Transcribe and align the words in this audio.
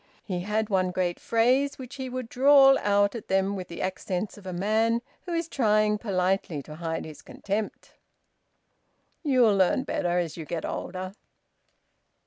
He 0.23 0.39
had 0.39 0.67
one 0.69 0.89
great 0.89 1.19
phrase, 1.19 1.77
which 1.77 1.97
he 1.97 2.09
would 2.09 2.27
drawl 2.27 2.75
out 2.79 3.13
at 3.13 3.27
them 3.27 3.55
with 3.55 3.67
the 3.67 3.83
accents 3.83 4.35
of 4.35 4.47
a 4.47 4.51
man 4.51 5.03
who 5.27 5.31
is 5.33 5.47
trying 5.47 5.99
politely 5.99 6.63
to 6.63 6.77
hide 6.77 7.05
his 7.05 7.21
contempt: 7.21 7.93
"You'll 9.21 9.55
learn 9.55 9.83
better 9.83 10.17
as 10.17 10.37
you 10.37 10.45
get 10.45 10.65
older." 10.65 11.13